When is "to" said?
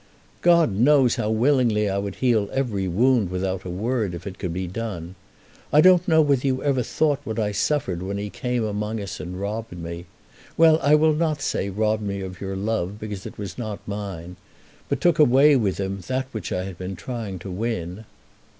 17.37-17.51